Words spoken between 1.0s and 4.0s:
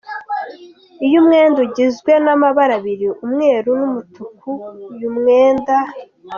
Uyu mwenda ugizwe n’ amabara abiri, umweru n’